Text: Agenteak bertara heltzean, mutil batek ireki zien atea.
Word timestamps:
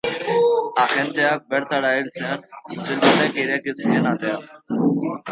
Agenteak 0.83 1.43
bertara 1.53 1.91
heltzean, 1.97 2.45
mutil 2.71 3.01
batek 3.03 3.37
ireki 3.43 3.75
zien 3.83 4.09
atea. 4.13 4.41